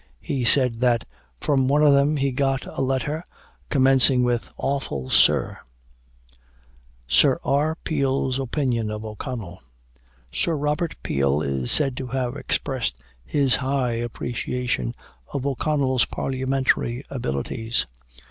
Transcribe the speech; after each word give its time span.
He 0.23 0.43
said 0.45 0.79
that 0.81 1.05
"from 1.39 1.67
one 1.67 1.85
of 1.85 1.93
them 1.93 2.17
he 2.17 2.31
got 2.31 2.65
a 2.65 2.81
letter 2.81 3.23
commencing 3.69 4.23
with 4.23 4.49
'Awful 4.57 5.11
Sir!'" 5.11 5.59
SIR 7.07 7.37
R. 7.45 7.75
PEEL'S 7.83 8.39
OPINION 8.39 8.89
OF 8.89 9.05
O'CONNELL. 9.05 9.61
Sir 10.31 10.55
Robert 10.57 10.95
Peel 11.03 11.43
is 11.43 11.71
said 11.71 11.95
to 11.97 12.07
have 12.07 12.35
expressed 12.35 12.97
his 13.23 13.57
high 13.57 13.91
appreciation 13.91 14.95
of 15.35 15.45
O'Connell's 15.45 16.05
parliamentary 16.05 17.05
abilities. 17.11 17.85